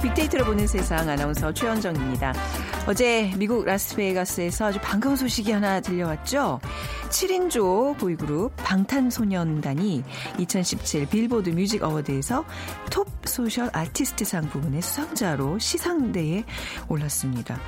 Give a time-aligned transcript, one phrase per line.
[0.00, 2.32] 빅데이터로 보는 세상 아나운서 최현정입니다.
[2.86, 6.60] 어제 미국 라스베이거스에서 아주 반가운 소식이 하나 들려왔죠.
[7.10, 10.02] 7인조 보이그룹 방탄소년단이
[10.38, 12.44] 2017 빌보드 뮤직 어워드에서
[12.90, 16.44] Top Social Artist상 부문의 수상자로 시상대에
[16.88, 17.58] 올랐습니다.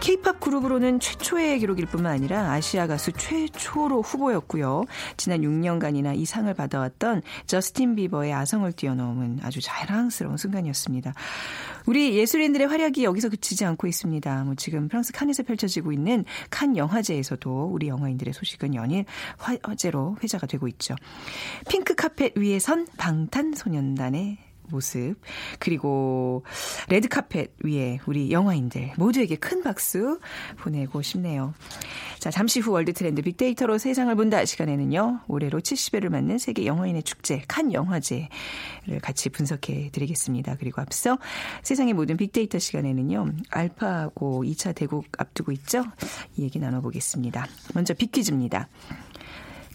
[0.00, 4.84] 케이팝 그룹으로는 최초의 기록일 뿐만 아니라 아시아 가수 최초로 후보였고요.
[5.18, 11.12] 지난 6년간이나 이 상을 받아왔던 저스틴 비버의 아성을 뛰어넘은 아주 자랑스러운 순간이었습니다.
[11.86, 14.44] 우리 예술인들의 활약이 여기서 그치지 않고 있습니다.
[14.44, 19.04] 뭐 지금 프랑스 칸에서 펼쳐지고 있는 칸 영화제에서도 우리 영화인들의 소식은 연일
[19.36, 20.94] 화제로 회자가 되고 있죠.
[21.68, 25.16] 핑크 카펫 위에 선 방탄소년단의 모습
[25.58, 26.44] 그리고
[26.88, 30.18] 레드 카펫 위에 우리 영화인들 모두에게 큰 박수
[30.58, 31.54] 보내고 싶네요.
[32.18, 37.42] 자 잠시 후 World Trend 빅데이터로 세상을 본다 시간에는요 올해로 70회를 맞는 세계 영화인의 축제
[37.48, 38.28] 칸 영화제를
[39.02, 40.56] 같이 분석해 드리겠습니다.
[40.58, 41.18] 그리고 앞서
[41.62, 45.84] 세상의 모든 빅데이터 시간에는요 알파고 2차 대국 앞두고 있죠
[46.36, 47.46] 이 얘기 나눠보겠습니다.
[47.74, 48.68] 먼저 빅퀴즈입니다.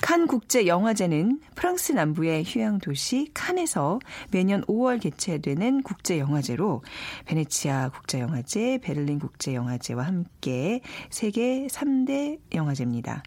[0.02, 4.00] 칸 국제 영화제는 프랑스 남부의 휴양 도시 칸에서
[4.32, 6.84] 매년 5월 개최되는 국제 영화제로
[7.26, 13.24] 베네치아 국제 영화제, 베를린 국제 영화제와 함께 세계 3대 영화제입니다.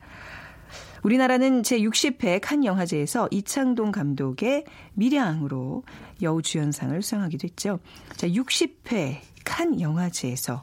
[1.03, 5.85] 우리나라는 제60회 칸 영화제에서 이창동 감독의 미량으로
[6.23, 7.79] 여우 주연상을 수상하기도 했죠.
[8.17, 10.63] 자, 60회 칸 영화제에서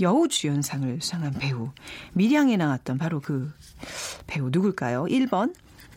[0.00, 1.70] 여우 주연상을 수상한 배우
[2.14, 3.52] 미량에 나왔던 바로 그
[4.32, 5.04] 배우 누굴까요?
[5.04, 5.52] 1번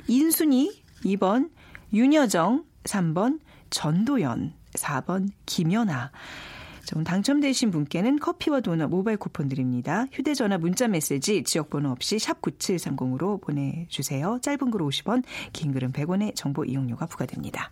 [0.09, 1.51] 인순이, 2번
[1.93, 6.11] 윤여정, 3번 전도연, 4번 김연아.
[6.85, 10.05] 좀 당첨되신 분께는 커피와 도넛 모바일 쿠폰 드립니다.
[10.11, 14.39] 휴대전화 문자 메시지 지역번호 없이 샵 9730으로 보내주세요.
[14.41, 15.23] 짧은 글 50원,
[15.53, 17.71] 긴 글은 100원의 정보 이용료가 부과됩니다.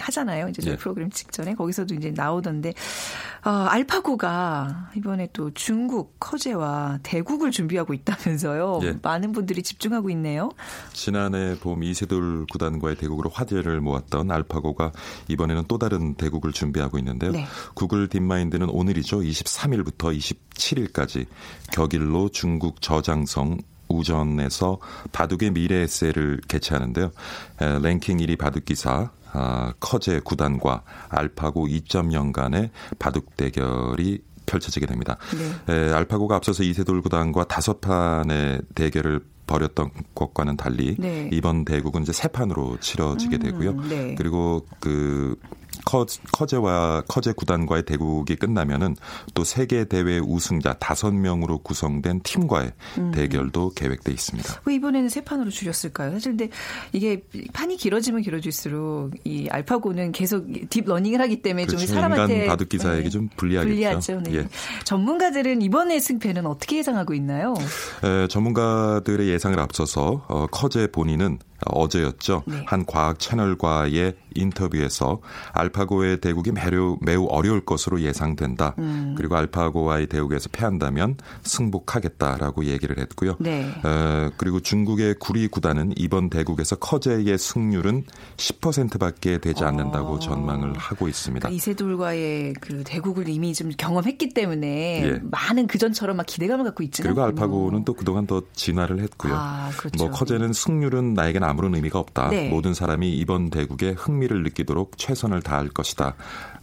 [0.00, 0.48] 하잖아요.
[0.48, 0.78] 이제 저희 네.
[0.78, 2.74] 프로그램 직전에 거기서도 이제 나오던데
[3.44, 8.80] 어, 알파고가 이번에 또 중국 커제와 대국을 준비하고 있다면서요.
[8.82, 8.94] 네.
[9.02, 10.50] 많은 분들이 집중하고 있네요.
[10.92, 14.92] 지난해 봄 이세돌 구단과의 대국으로 화제를 모았던 알파고가
[15.28, 17.32] 이번에는 또 다른 대국을 준비하고 있는데요.
[17.32, 17.46] 네.
[17.74, 19.20] 구글 딥마인드는 오늘이죠.
[19.20, 21.26] 23일부터 27일까지
[21.72, 23.58] 격일로 중국 저장성
[23.88, 24.78] 우전에서
[25.12, 27.10] 바둑의 미래 에세이를 개최하는데요.
[27.58, 35.18] 랭킹 1위 바둑 기사 아, 커제 구단과 알파고 2.0간의 바둑 대결이 펼쳐지게 됩니다.
[35.66, 35.74] 네.
[35.74, 41.28] 에, 알파고가 앞서서 이세돌 구단과 다섯 판의 대결을 벌였던 것과는 달리 네.
[41.32, 43.70] 이번 대국은 이제 세 판으로 치러지게 음, 되고요.
[43.70, 44.14] 음, 네.
[44.16, 45.36] 그리고 그
[46.32, 48.96] 커제와 커제 구단과의 대국이 끝나면은
[49.32, 53.10] 또 세계 대회 우승자 다섯 명으로 구성된 팀과의 음.
[53.12, 54.62] 대결도 계획돼 있습니다.
[54.66, 56.12] 왜 이번에는 세 판으로 줄였을까요?
[56.12, 56.50] 사실 근데
[56.92, 57.22] 이게
[57.52, 61.86] 판이 길어지면 길어질수록 이 알파고는 계속 deep learning을 하기 때문에 그렇죠.
[61.86, 63.08] 좀 사람한테 인간 바둑 기사에게 네.
[63.08, 63.74] 좀 불리하겠죠.
[63.74, 64.20] 불리하죠.
[64.24, 64.34] 네.
[64.34, 64.48] 예.
[64.84, 67.54] 전문가들은 이번에 승패는 어떻게 예상하고 있나요?
[68.04, 72.42] 에, 전문가들의 예상을 앞서서 어, 커제 본인은 어제였죠.
[72.46, 72.62] 네.
[72.66, 75.20] 한 과학 채널과의 인터뷰에서
[75.52, 78.74] 알파고의 대국이 매우, 매우 어려울 것으로 예상된다.
[78.78, 79.14] 음.
[79.16, 83.36] 그리고 알파고와의 대국에서 패한다면 승복하겠다라고 얘기를 했고요.
[83.40, 83.68] 네.
[83.84, 88.04] 어, 그리고 중국의 구리 구단은 이번 대국에서 커제의 승률은
[88.36, 90.18] 10%밖에 되지 않는다고 어.
[90.18, 91.48] 전망을 하고 있습니다.
[91.48, 95.20] 그러니까 이세돌과의 그 대국을 이미 좀 경험했기 때문에 예.
[95.22, 99.34] 많은 그전처럼 막 기대감을 갖고 있지는 그리고 알파고는 또 그동안 더 진화를 했고요.
[99.34, 100.04] 아, 그렇죠.
[100.04, 102.28] 뭐 커제는 승률은 나에게는 아무런 의미가 없다.
[102.28, 102.48] 네.
[102.48, 106.14] 모든 사람이 이번 대국에 흥미를 느끼도록 최선을 다할 것이다.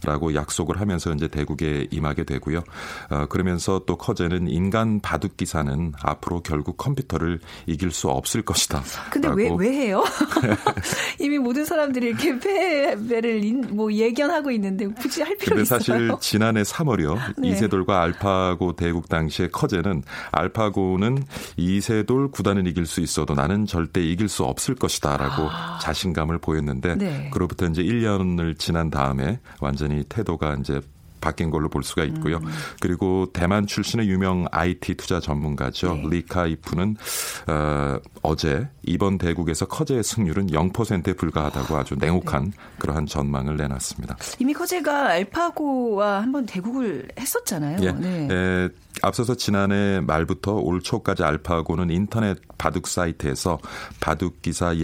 [0.04, 2.62] 라고 약속을 하면서 이제 대국에 임하게 되고요.
[3.10, 8.82] 어, 그러면서 또 커제는 인간 바둑 기사는 앞으로 결국 컴퓨터를 이길 수 없을 것이다.
[9.10, 10.04] 근데 왜, 왜 해요?
[11.20, 13.40] 이미 모든 사람들이 이렇게 패배를
[13.70, 15.78] 뭐 예견하고 있는데 굳이 할 필요 있어요?
[15.78, 17.34] 사실 지난해 3월이요.
[17.38, 17.48] 네.
[17.48, 20.02] 이세돌과 알파고 대국 당시에 커제는
[20.32, 21.24] 알파고는
[21.56, 25.78] 이세돌 구단을 이길 수 있어도 나는 절대 이길 수 없을 것이다라고 아.
[25.80, 27.30] 자신감을 보였는데 네.
[27.32, 30.80] 그로부터 이제 1년을 지난 다음에 완전 히 태도가 이제
[31.20, 32.36] 바뀐 걸로 볼 수가 있고요.
[32.36, 32.46] 음.
[32.80, 35.94] 그리고 대만 출신의 유명 IT 투자 전문가죠.
[35.94, 36.08] 네.
[36.08, 36.96] 리카이프는
[37.48, 42.50] 어, 어제 이번 대국에서 커제의 승률은 0%에 불과하다고 아주 냉혹한 네.
[42.78, 44.16] 그러한 전망을 내놨습니다.
[44.38, 47.78] 이미 커제가 알파고와 한번 대국을 했었잖아요.
[47.82, 47.92] 예.
[47.92, 48.28] 네.
[48.30, 48.68] 에,
[49.02, 53.58] 앞서서 지난해 말부터 올 초까지 알파고는 인터넷 바둑 사이트에서
[54.00, 54.78] 바둑 기사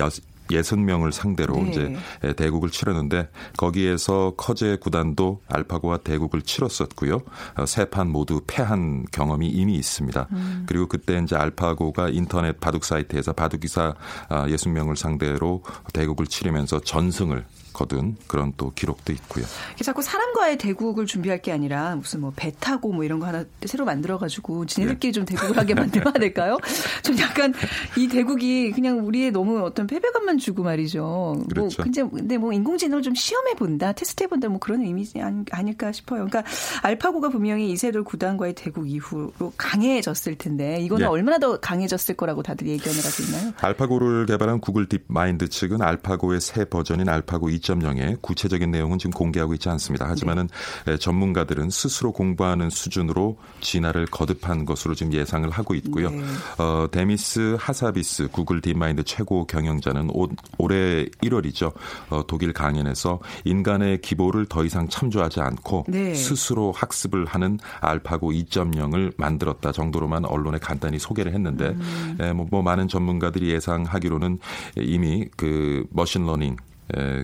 [0.52, 1.70] 60명을 상대로 네.
[1.70, 7.22] 이제 대국을 치렀는데 거기에서 커제 구단도 알파고와 대국을 치렀었고요.
[7.56, 10.28] 어, 세판 모두 패한 경험이 이미 있습니다.
[10.32, 10.64] 음.
[10.66, 13.94] 그리고 그때 이제 알파고가 인터넷 바둑 사이트에서 바둑 기사
[14.28, 15.62] 60명을 아, 상대로
[15.92, 19.44] 대국을 치르면서 전승을 거둔 그런 또 기록도 있고요.
[19.82, 23.84] 자꾸 사람과의 대국을 준비할 게 아니라 무슨 뭐 배 타고 뭐 이런 거 하나 새로
[23.84, 25.12] 만들어가지고 지네들끼리 예.
[25.12, 26.58] 좀 대국을 하게 만들어야 될까요?
[27.04, 27.52] 좀 약간
[27.96, 31.02] 이 대국이 그냥 우리의 너무 어떤 패배감만 주고 말이죠.
[31.02, 31.82] 뭐 그렇죠.
[31.82, 36.26] 뭐 근데, 근데 뭐 인공지능을 좀 시험해 본다, 테스트해 본다 뭐 그런 의미지 아닐까 싶어요.
[36.26, 36.42] 그러니까
[36.82, 41.08] 알파고가 분명히 이세돌 구단과의 대국 이후로 강해졌을 텐데 이거는 예.
[41.08, 43.52] 얼마나 더 강해졌을 거라고 다들 예견을 하고 있나요?
[43.60, 49.54] 알파고를 개발한 구글 딥마인드 측은 알파고의 새 버전인 알파고 2 2.0의 구체적인 내용은 지금 공개하고
[49.54, 50.08] 있지 않습니다.
[50.08, 50.48] 하지만은
[50.84, 50.96] 네.
[50.96, 56.10] 전문가들은 스스로 공부하는 수준으로 진화를 거듭한 것으로 지금 예상을 하고 있고요.
[56.10, 56.22] 네.
[56.58, 60.28] 어, 데미스 하사비스 구글 딥마인드 최고 경영자는 오,
[60.58, 61.72] 올해 1월이죠.
[62.10, 66.14] 어, 독일 강연에서 인간의 기보를 더 이상 참조하지 않고 네.
[66.14, 72.16] 스스로 학습을 하는 알파고 2.0을 만들었다 정도로만 언론에 간단히 소개를 했는데 음.
[72.20, 74.38] 에, 뭐, 뭐 많은 전문가들이 예상하기로는
[74.76, 76.56] 이미 그 machine learning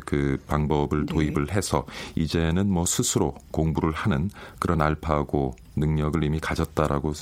[0.06, 1.12] 그 방법을 네.
[1.12, 1.84] 도입을 해서
[2.14, 7.12] 이제는 뭐 스스로 공부를 하는 그런 알파고 능력을 이미 가졌다라고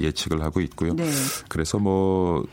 [0.00, 0.94] 예측을 하고 있고요.
[0.94, 1.10] 네.
[1.48, 2.44] 그래서 뭐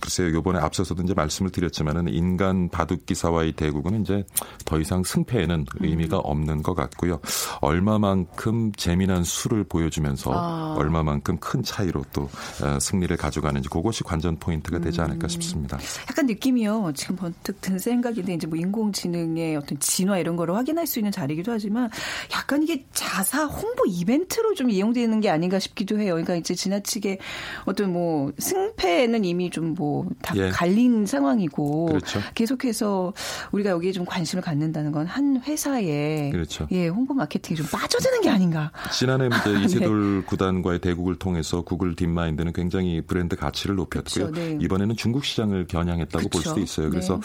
[0.00, 4.24] 글쎄요, 요번에 앞서서도 이제 말씀을 드렸지만은 인간 바둑 기사와의 대국은 이제
[4.64, 6.22] 더 이상 승패에는 의미가 음.
[6.24, 7.20] 없는 것 같고요.
[7.60, 10.74] 얼마만큼 재미난 수를 보여주면서 아.
[10.78, 12.28] 얼마만큼 큰 차이로 또
[12.62, 15.28] 어, 승리를 가져가는지 그것이 관전 포인트가 되지 않을까 음.
[15.28, 15.78] 싶습니다.
[16.08, 16.92] 약간 느낌이요.
[16.94, 21.52] 지금 번뜩 든 생각인데 이제 뭐 인공지능의 어떤 진화 이런 거를 확인할 수 있는 자리이기도
[21.52, 21.90] 하지만
[22.32, 26.12] 약간 이게 자사 홍보 이벤트로 좀 이용되는 게 아닌가 싶기도 해요.
[26.12, 27.18] 그러니까 이제 지나치게
[27.64, 30.50] 어떤 뭐 승패는 이미 좀뭐 다 예.
[30.50, 32.20] 갈린 상황이고 그렇죠.
[32.34, 33.12] 계속해서
[33.52, 36.66] 우리가 여기에 좀 관심을 갖는다는 건 한 회사에 그렇죠.
[36.72, 38.72] 예, 홍보 마케팅이 좀 빠져드는 게 아닌가.
[38.92, 39.64] 지난해 이제 네.
[39.64, 40.26] 이세돌 네.
[40.26, 44.30] 구단과의 대국을 통해서 구글 딥마인드는 굉장히 브랜드 가치를 높였고요.
[44.30, 44.32] 그렇죠.
[44.32, 44.58] 네.
[44.60, 46.30] 이번에는 중국 시장을 겨냥했다고 그렇죠.
[46.30, 46.90] 볼 수도 있어요.
[46.90, 47.20] 그래서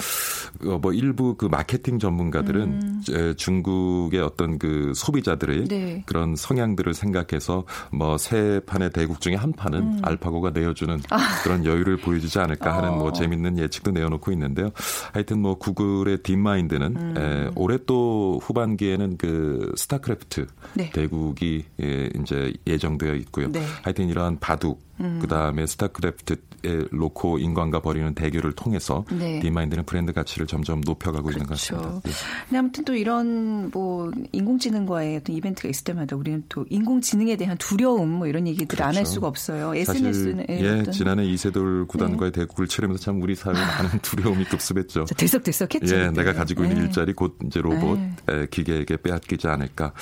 [0.61, 0.69] 네.
[0.69, 3.33] 어, 뭐 일부 그 마케팅 전문가들은 음.
[3.37, 6.03] 중국의 어떤 그 소비자들의 네.
[6.05, 9.99] 그런 성향들을 생각해서 뭐 세 판의 대국 중에 한 판은 음.
[10.03, 11.19] 알파고가 내어주는 아.
[11.43, 13.11] 그런 여유를 보여주지 않을 않을까 하는 뭐 어.
[13.11, 14.71] 재밌는 예측도 내어놓고 있는데요.
[15.13, 17.15] 하여튼 뭐 구글의 딥마인드는 음.
[17.17, 20.89] 에, 올해 또 후반기에는 그 스타크래프트 네.
[20.91, 23.51] 대국이 예, 이제 예정되어 있고요.
[23.51, 23.61] 네.
[23.83, 25.19] 하여튼 이러한 바둑 음.
[25.21, 26.37] 그다음에 스타크래프트에
[26.91, 29.39] 놓고 인간과 벌이는 대결을 통해서 네.
[29.39, 31.37] 딥마인드는 브랜드 가치를 점점 높여가고 그렇죠.
[31.37, 31.75] 있는 것 그렇죠.
[31.75, 32.09] 같습니다.
[32.09, 32.11] 네.
[32.45, 38.09] 근데 아무튼 또 이런 뭐 인공지능과의 어떤 이벤트가 있을 때마다 우리는 또 인공지능에 대한 두려움
[38.09, 38.83] 뭐 이런 얘기들을 그렇죠.
[38.83, 39.73] 안할 수가 없어요.
[39.75, 40.91] SNS는 예, 어떤...
[40.91, 42.41] 지난해 이세돌 구단과의 네.
[42.41, 45.05] 대국을 치르면서 참 우리 사회에 많은 두려움이 급습했죠.
[45.05, 45.95] 들썩들썩했죠.
[45.95, 46.11] 예.
[46.11, 46.85] 내가 가지고 있는 네.
[46.85, 48.47] 일자리 곧 이제 로봇 네.
[48.49, 49.93] 기계에게 빼앗기지 않을까.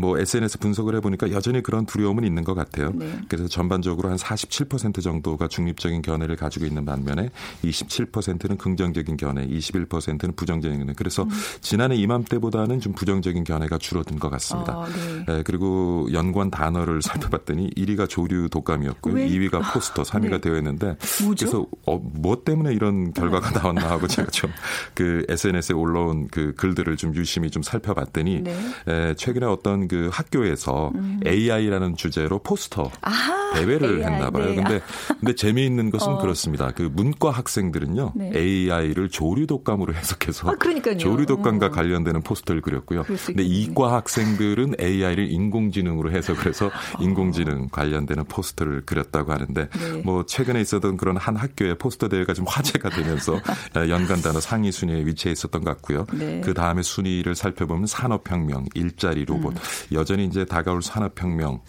[0.00, 2.92] 뭐 SNS 분석을 해보니까 여전히 그런 두려움은 있는 것 같아요.
[2.94, 3.10] 네.
[3.28, 4.16] 그래서 전반적으로 한
[4.46, 7.30] 47% 정도가 중립적인 견해를 가지고 있는 반면에
[7.64, 10.92] 27%는 긍정적인 견해, 21%는 부정적인 견해.
[10.96, 11.30] 그래서 음.
[11.60, 14.72] 지난해 이맘때보다는 좀 부정적인 견해가 줄어든 것 같습니다.
[14.74, 15.24] 아, 네.
[15.26, 19.14] 네, 그리고 연관 단어를 살펴봤더니 1위가 조류 독감이었고요.
[19.14, 19.28] 왜?
[19.28, 20.40] 2위가 포스터, 3위가 네.
[20.40, 21.46] 되어 있는데 뭐죠?
[21.46, 23.58] 그래서 어, 뭐 때문에 이런 결과가 네.
[23.58, 24.50] 나왔나 하고 제가 좀
[24.94, 28.56] 그 SNS에 올라온 그 글들을 좀 유심히 좀 살펴봤더니 네.
[28.88, 31.20] 에, 최근에 어떤 그 학교에서 음.
[31.26, 34.12] AI라는 주제로 포스터 아하, 대회를 AI.
[34.12, 34.48] 했나 봐요.
[34.48, 34.56] 네.
[34.56, 34.80] 근데
[35.20, 36.18] 근데 재미있는 것은 어.
[36.18, 36.70] 그렇습니다.
[36.70, 38.32] 그 문과 학생들은요 네.
[38.34, 40.54] AI를 조류 독감으로 해석해서 아,
[40.98, 41.70] 조류 독감과 어.
[41.70, 43.04] 관련되는 포스터를 그렸고요.
[43.04, 46.66] 근데 이과 학생들은 AI를 인공지능으로 해석을 해서
[46.98, 47.02] 어.
[47.02, 50.02] 인공지능 관련되는 포스터를 그렸다고 하는데 네.
[50.04, 53.40] 뭐 최근에 있었던 그런 한 학교의 포스터 대회가 좀 화제가 되면서
[53.88, 56.06] 연간 단어 상위 순위에 위치해 있었던 것 같고요.
[56.12, 56.40] 네.
[56.42, 59.58] 그 다음에 순위를 살펴보면 산업혁명, 일자리 로봇 음.
[59.92, 61.60] 여전히 이제 다가올 산업혁명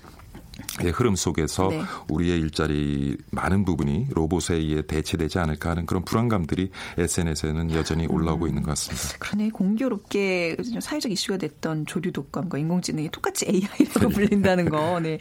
[0.94, 1.82] 흐름 속에서 네.
[2.10, 8.50] 우리의 일자리 많은 부분이 로봇에 의해 대체되지 않을까 하는 그런 불안감들이 SNS에는 여전히 올라오고 음.
[8.50, 9.18] 있는 것 같습니다.
[9.20, 14.08] 그러네 공교롭게 사회적 이슈가 됐던 조류 독감과 인공지능이 똑같이 AI라고 네.
[14.14, 15.00] 불린다는 거.
[15.00, 15.20] 네.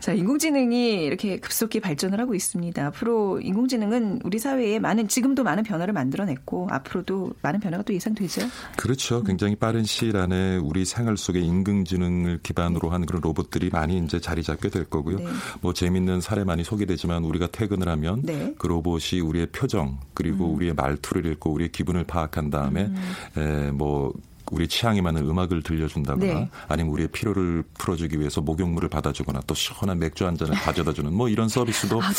[0.00, 2.86] 자, 인공지능이 이렇게 급속히 발전을 하고 있습니다.
[2.86, 8.42] 앞으로 인공지능은 우리 사회에 많은 지금도 많은 변화를 만들어냈고 앞으로도 많은 변화가 또 예상되죠.
[8.76, 9.22] 그렇죠.
[9.24, 14.42] 굉장히 빠른 시일 안에 우리 생활 속에 인공지능을 기반으로 한 그런 로봇들이 많이 이제 자리
[14.42, 15.18] 잡게 될 거고요.
[15.18, 15.26] 네.
[15.60, 18.54] 뭐 재밌는 사례 많이 소개되지만 우리가 퇴근을 하면 네.
[18.58, 20.56] 그 로봇이 우리의 표정 그리고 음.
[20.56, 23.40] 우리의 말투를 읽고 우리의 기분을 파악한 다음에 음.
[23.40, 24.12] 에, 뭐
[24.50, 26.50] 우리 취향에 맞는 음악을 들려준다거나 네.
[26.68, 31.48] 아니면 우리의 피로를 풀어주기 위해서 목욕물을 받아주거나 또 시원한 맥주 한 잔을 가져다주는 뭐 이런
[31.48, 32.12] 서비스도 아,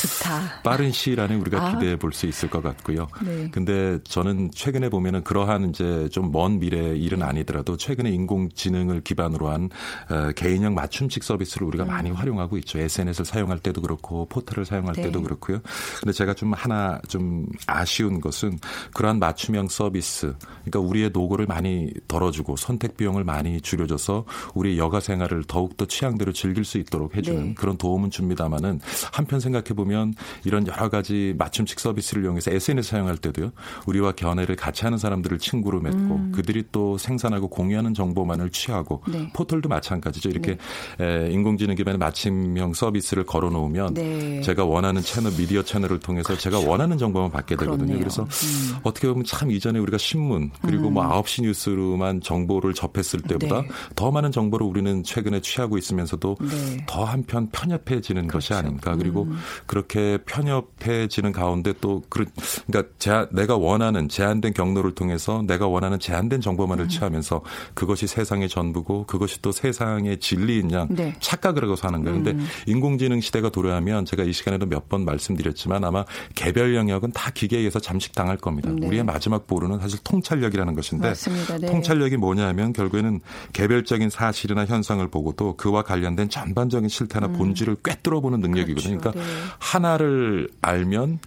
[0.63, 1.71] 빠른 시일 안에 우리가 아.
[1.73, 3.07] 기대해 볼 수 있을 것 같고요.
[3.23, 3.49] 네.
[3.51, 9.69] 근데 저는 최근에 보면은 그러한 이제 좀 먼 미래 일은 아니더라도 최근에 인공지능을 기반으로 한
[10.09, 11.87] 어, 개인형 맞춤식 서비스를 우리가 음.
[11.87, 12.79] 많이 활용하고 있죠.
[12.79, 15.03] SNS를 사용할 때도 그렇고 포털을 사용할 네.
[15.03, 15.59] 때도 그렇고요.
[15.99, 18.59] 근데 제가 좀 하나 좀 아쉬운 것은
[18.93, 20.33] 그러한 맞춤형 서비스,
[20.65, 26.33] 그러니까 우리의 노고를 많이 더 덜어주고 선택 비용을 많이 줄여줘서 우리 여가 생활을 더욱더 취향대로
[26.33, 27.53] 즐길 수 있도록 해주는 네.
[27.53, 28.79] 그런 도움은 줍니다만은
[29.11, 33.51] 한편 생각해 보면 이런 여러 가지 맞춤식 서비스를 이용해서 SNS 사용할 때도요
[33.85, 36.31] 우리와 견해를 같이 하는 사람들을 친구로 맺고 음.
[36.33, 39.29] 그들이 또 생산하고 공유하는 정보만을 취하고 네.
[39.33, 40.57] 포털도 마찬가지죠 이렇게
[40.97, 41.29] 네.
[41.31, 44.41] 인공지능 기반의 맞춤형 서비스를 걸어놓으면 네.
[44.41, 46.41] 제가 원하는 채널 미디어 채널을 통해서 그렇죠.
[46.41, 47.77] 제가 원하는 정보만 받게 되거든요.
[47.77, 47.99] 그렇네요.
[47.99, 48.77] 그래서 음.
[48.83, 51.07] 어떻게 보면 참 이전에 우리가 신문 그리고 뭐 음.
[51.07, 53.67] 뭐 9시 뉴스로만 다양한 정보를 접했을 때보다 네.
[53.95, 56.85] 더 많은 정보를 우리는 최근에 취하고 있으면서도 네.
[56.87, 58.37] 더 한편 편협해지는 그렇죠.
[58.37, 58.95] 것이 아닌가.
[58.95, 59.37] 그리고 음.
[59.65, 66.85] 그렇게 편협해지는 가운데 또 그러니까 제, 내가 원하는 제한된 경로를 통해서 내가 원하는 제한된 정보만을
[66.85, 66.89] 음.
[66.89, 67.41] 취하면서
[67.73, 71.13] 그것이 세상의 전부고 그것이 또 세상의 진리인 양 네.
[71.19, 72.23] 착각을 하고 사는 거예요.
[72.23, 72.47] 근데 음.
[72.65, 77.77] 인공지능 시대가 도래하면 제가 이 시간에도 몇 번 말씀드렸지만 아마 개별 영역은 다 기계에 의해서
[77.77, 78.69] 잠식당할 겁니다.
[78.73, 78.87] 네.
[78.87, 81.13] 우리의 마지막 보루는 사실 통찰력이라는 것인데
[81.59, 81.67] 네.
[81.67, 83.19] 통찰 통찰력이 뭐냐면 결국에는
[83.53, 87.33] 개별적인 사실이나 현상을 보고도 그와 관련된 전반적인 실태나 음.
[87.33, 88.99] 본질을 꿰뚫어보는 능력이거든요.
[88.99, 89.11] 그렇죠.
[89.11, 89.41] 그러니까 네.
[89.59, 91.19] 하나를 알면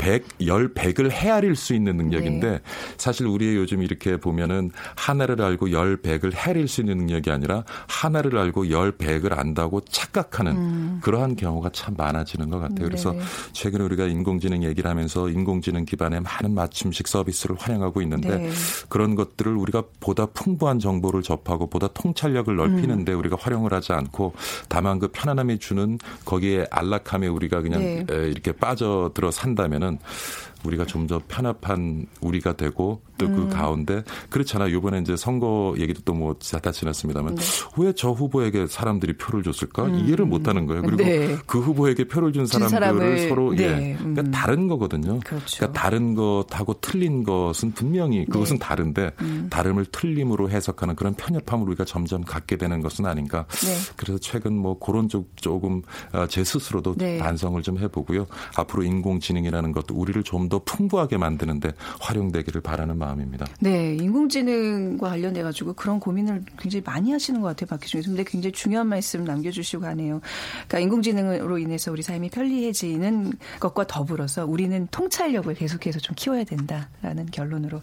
[0.00, 2.60] 100, 10, 100을 헤아릴 수 있는 능력인데 네.
[2.96, 8.38] 사실 우리 요즘 이렇게 보면은 하나를 알고 10, 100을 헤아릴 수 있는 능력이 아니라 하나를
[8.38, 11.00] 알고 10, 100을 안다고 착각하는 음.
[11.02, 12.86] 그러한 경우가 참 많아지는 것 같아요.
[12.86, 13.20] 그래서 네.
[13.52, 18.50] 최근에 우리가 인공지능 얘기를 하면서 인공지능 기반의 많은 맞춤식 서비스를 활용하고 있는데 네.
[18.88, 23.18] 그런 것들을 우리가 보다 풍부한 정보를 접하고 보다 통찰력을 넓히는데 음.
[23.18, 24.32] 우리가 활용을 하지 않고
[24.70, 28.06] 다만 그 편안함이 주는 거기에 안락함에 우리가 그냥 네.
[28.08, 33.48] 이렇게 빠져들어 산다면은 보면 우리가 좀 더 편협한 우리가 되고 또그 음.
[33.48, 34.76] 가운데 그렇잖아요.
[34.76, 37.42] 이번에 이제 선거 얘기도 또 뭐 다 지났습니다만 네.
[37.78, 39.94] 왜저 후보에게 사람들이 표를 줬을까 음.
[39.94, 40.82] 이해를 못 하는 거예요.
[40.82, 41.36] 그리고 네.
[41.46, 43.62] 그 후보에게 표를 준 사람들을 서로 네.
[43.64, 44.30] 예 그러니까 음.
[44.30, 45.20] 다른 거거든요.
[45.20, 45.56] 그렇죠.
[45.56, 48.60] 그러니까 다른 것하고 틀린 것은 분명히 그것은 네.
[48.66, 49.46] 다른데 음.
[49.50, 53.46] 다름을 틀림으로 해석하는 그런 편협함을 우리가 점점 갖게 되는 것은 아닌가.
[53.48, 53.74] 네.
[53.96, 57.18] 그래서 최근 뭐 그런 쪽 조금 어, 제 스스로도 네.
[57.18, 58.26] 반성을 좀 해보고요.
[58.56, 63.46] 앞으로 인공지능이라는 것도 우리를 좀더 풍부하게 만드는데 활용되기를 바라는 마음입니다.
[63.60, 68.16] 네, 인공지능과 관련돼 가지고 그런 고민을 굉장히 많이 하시는 것 같아요, 박희준 교수님.
[68.16, 70.20] 근데 굉장히 중요한 말씀 남겨주시고 가네요.
[70.68, 77.80] 그러니까 인공지능으로 인해서 우리 삶이 편리해지는 것과 더불어서 우리는 통찰력을 계속해서 좀 키워야 된다라는 결론으로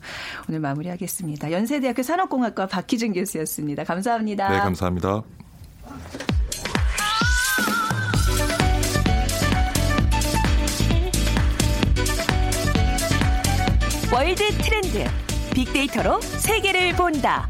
[0.48, 1.52] 오늘 마무리하겠습니다.
[1.52, 3.84] 연세대학교 산업공학과 박희준 교수였습니다.
[3.86, 4.50] 감사합니다.
[4.50, 5.24] 네, 감사합니다.
[14.18, 15.04] World Trend
[15.54, 17.48] 빅데이터로 세계를 본다.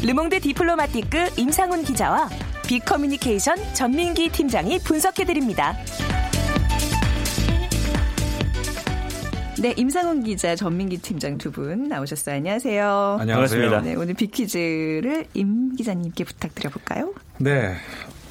[0.00, 2.28] 르몽드 디플로마티크 임상훈 기자와
[2.68, 5.74] 빅커뮤니케이션 전민기 팀장이 분석해드립니다.
[9.60, 12.36] 네, 임상훈 기자, 전민기 팀장 두 분 나오셨어요.
[12.36, 13.16] 안녕하세요.
[13.20, 13.80] 안녕하세요.
[13.80, 17.12] 네, 오늘 빅퀴즈를 임 기자님께 부탁드려볼까요?
[17.38, 17.74] 네.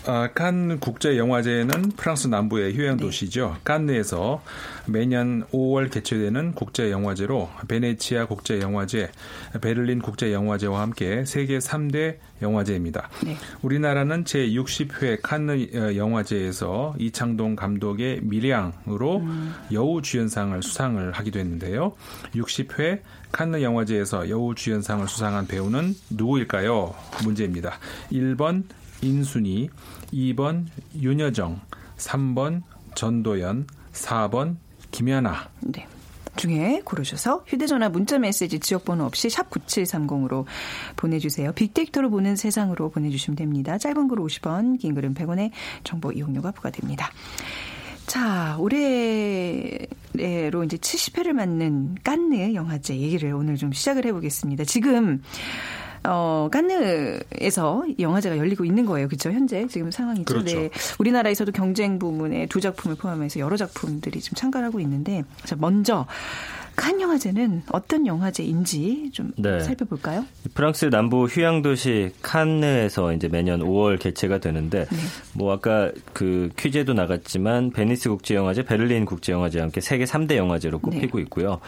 [0.08, 3.04] 어, 칸 국제영화제는 프랑스 남부의 휴양 네.
[3.04, 3.58] 도시죠.
[3.66, 4.42] 칸느에서
[4.86, 9.12] 매년 5월 개최되는 국제영화제로 베네치아 국제영화제,
[9.60, 13.10] 베를린 국제영화제와 함께 세계 3대 영화제입니다.
[13.26, 13.36] 네.
[13.62, 19.54] 우리나라는 제60회 칸느 어, 영화제에서 이창동 감독의 미량으로 음.
[19.74, 21.94] 여우 주연상을 수상을 하기도 했는데요.
[22.34, 23.02] 60회
[23.34, 26.96] 칸느 영화제에서 여우 주연상을 수상한 배우는 누구일까요?
[27.26, 27.78] 문제입니다.
[28.10, 28.64] 1번
[29.02, 29.70] 인순이,
[30.14, 30.66] 2번
[31.00, 31.60] 윤여정,
[31.98, 32.64] 3번
[32.96, 34.58] 전도연, 4번
[34.92, 35.50] 김연아.
[35.62, 35.88] 네.
[36.38, 40.46] 중에 고르셔서 휴대전화 문자메시지 지역번호 없이 샵 9730으로
[40.96, 41.52] 보내주세요.
[41.52, 43.78] 빅데이터로 보는 세상으로 보내주시면 됩니다.
[43.78, 45.52] 짧은 글 50원, 긴 글은 100원의
[45.84, 47.12] 정보 이용료가 부과됩니다.
[48.06, 49.88] 자, 올해로
[50.64, 54.64] 이제 70회를 맞는 깐느 영화제 얘기를 오늘 좀 시작을 해보겠습니다.
[54.64, 55.22] 지금
[56.04, 59.08] 어, 깐느에서 영화제가 열리고 있는 거예요.
[59.08, 59.32] 그렇죠?
[59.32, 60.26] 현재 지금 상황이죠.
[60.26, 60.60] 그렇죠.
[60.60, 60.70] 네.
[61.00, 66.06] 우리나라에서도 경쟁 부문에 두 작품을 포함해서 여러 작품들이 지금 참가를 하고 있는데 자, 먼저
[66.78, 69.60] 칸 영화제는 어떤 영화제인지 좀 네.
[69.62, 70.26] 살펴볼까요?
[70.54, 74.98] 프랑스 남부 휴양 도시 칸느에서 이제 매년 5월 개최가 되는데 네.
[75.34, 80.78] 뭐 아까 그 퀴즈에도 나갔지만 베니스 국제 영화제, 베를린 국제 영화제와 함께 세계 3대 영화제로
[80.78, 81.24] 꼽히고 네.
[81.24, 81.60] 있고요.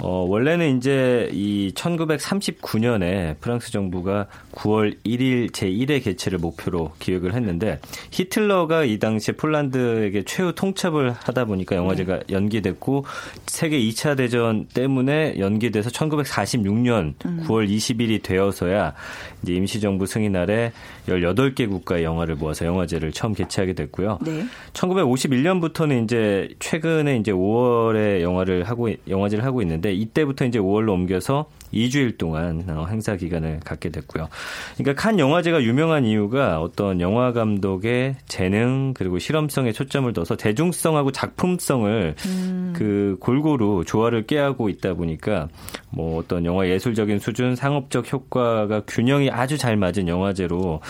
[0.00, 8.84] 어, 원래는 이제 이 1939년에 프랑스 정부가 9월 1일 제1회 개최를 목표로 기획을 했는데 히틀러가
[8.84, 12.24] 이 당시에 폴란드에게 최후 통첩을 하다 보니까 영화제가 네.
[12.30, 13.04] 연기됐고
[13.46, 17.44] 세계 2차 대전 때문에 연기돼서 1946년 음.
[17.46, 18.94] 9월 20일이 되어서야
[19.42, 20.72] 이제 임시정부 승인 아래
[21.06, 24.18] 18개 국가의 영화를 모아서 영화제를 처음 개최하게 됐고요.
[24.22, 24.44] 네.
[24.72, 32.18] 1951년부터는 이제 최근에 이제 5월에 영화를 하고 영화제를 하고 있는데 이때부터 이제 5월로 옮겨서 2주일
[32.18, 34.28] 동안 어, 행사 기간을 갖게 됐고요.
[34.76, 42.14] 그러니까 칸 영화제가 유명한 이유가 어떤 영화 감독의 재능 그리고 실험성에 초점을 둬서 대중성하고 작품성을
[42.26, 42.72] 음.
[42.76, 45.48] 그 골고루 조화를 깨하고 있다 보니까
[45.90, 50.80] 뭐 어떤 영화 예술적인 수준, 상업적 효과가 균형이 아주 잘 맞은 영화제로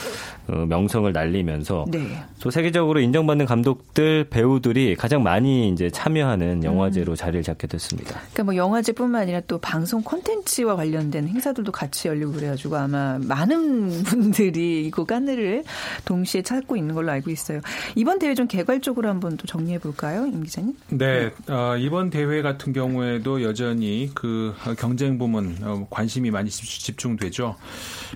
[0.49, 2.01] 어, 명성을 날리면서 네.
[2.41, 7.17] 또 세계적으로 인정받는 감독들, 배우들이 가장 많이 이제 참여하는 영화제로 음.
[7.17, 8.21] 자리를 잡게 됐습니다.
[8.33, 14.87] 그러니까 뭐 영화제뿐만 아니라 또 방송 콘텐츠와 관련된 행사들도 같이 열리고 그래가지고 아마 많은 분들이
[14.87, 15.65] 이거 깐느를
[16.05, 17.61] 동시에 찾고 있는 걸로 알고 있어요.
[17.95, 20.75] 이번 대회 좀 개괄적으로 한번 또 정리해 볼까요, 임 기자님?
[20.91, 27.57] 네, 어, 이번 대회 같은 경우에도 여전히 그 경쟁 부문 어, 관심이 많이 집중되죠.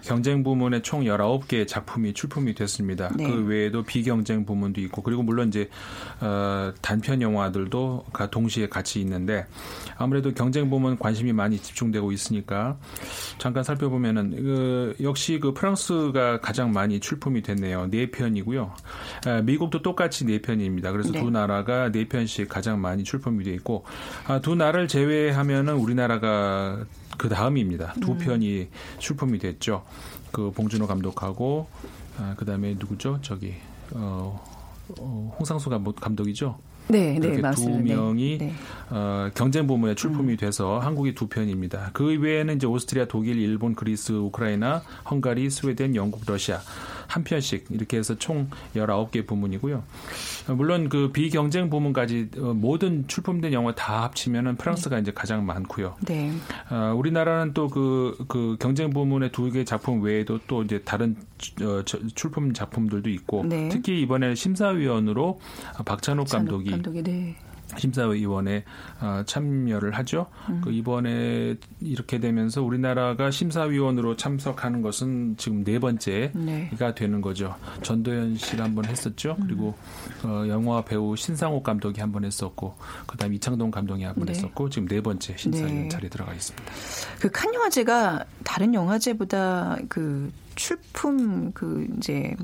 [0.02, 3.10] 경쟁 부문에 총 19개 작품이 출품이 됐습니다.
[3.16, 3.26] 네.
[3.26, 5.68] 그 외에도 비경쟁 부문도 있고 그리고 물론 이제
[6.20, 9.46] 어, 단편 영화들도 동시에 같이 있는데
[9.96, 12.78] 아무래도 경쟁 부문 관심이 많이 집중되고 있으니까
[13.38, 17.88] 잠깐 살펴보면은 그 역시 그 프랑스가 가장 많이 출품이 됐네요.
[17.90, 18.74] 네 편이고요.
[19.26, 20.92] 아, 미국도 똑같이 네 편입니다.
[20.92, 21.20] 그래서 네.
[21.20, 23.84] 두 나라가 네 편씩 가장 많이 출품이 돼 있고
[24.26, 26.61] 아, 두 나라를 제외하면은 우리나라가
[27.18, 27.94] 그 다음입니다.
[28.00, 28.18] 두 음.
[28.18, 29.84] 편이 출품이 됐죠.
[30.30, 31.68] 그 봉준호 감독하고
[32.18, 33.18] 아, 그다음에 누구죠?
[33.22, 33.54] 저기
[33.92, 34.42] 어,
[34.98, 36.58] 어 홍상수 감독이죠.
[36.88, 37.52] 네, 네, 맞습니다.
[37.52, 38.52] 두 명이 네, 네.
[38.90, 40.36] 어, 경쟁 부문에 출품이 음.
[40.36, 41.90] 돼서 한국이 두 편입니다.
[41.92, 46.60] 그 외에는 이제 오스트리아, 독일, 일본, 그리스, 우크라이나, 헝가리, 스웨덴, 영국, 러시아
[47.12, 49.82] 한 편씩 이렇게 해서 총 19개 부문이고요.
[50.56, 55.02] 물론 그 비경쟁 부문까지 어, 모든 출품된 영화 다 합치면은 프랑스가 네.
[55.02, 55.96] 이제 가장 많고요.
[56.06, 56.32] 네.
[56.70, 61.14] 어, 우리나라는 또그그 경쟁 부문의 두 개 작품 외에도 또 이제 다른
[61.60, 61.82] 어,
[62.14, 63.68] 출품 작품들도 있고 네.
[63.68, 65.38] 특히 이번에 심사위원으로
[65.84, 67.36] 박찬욱 감독이 감독이 네.
[67.76, 68.64] 심사위원회
[69.00, 70.26] 어, 참여를 하죠.
[70.48, 70.60] 음.
[70.62, 76.94] 그 이번에 이렇게 되면서 우리나라가 심사위원으로 참석하는 것은 지금 네 번째가 네.
[76.94, 77.54] 되는 거죠.
[77.82, 79.36] 전도연 씨가 한번 했었죠.
[79.40, 79.46] 음.
[79.46, 79.74] 그리고
[80.24, 84.32] 어, 영화 배우 신상옥 감독이 한 번 했었고, 그다음 에 이창동 감독이 한번 네.
[84.32, 85.88] 했었고, 지금 네 번째 심사위원 네.
[85.88, 86.72] 자리에 들어가 있습니다.
[87.20, 92.36] 그칸 영화제가 다른 영화제보다 그 출품 그 이제